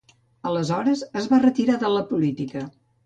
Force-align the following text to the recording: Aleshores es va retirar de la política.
Aleshores 0.51 1.03
es 1.21 1.27
va 1.33 1.41
retirar 1.43 1.77
de 1.85 1.93
la 1.99 2.03
política. 2.15 2.65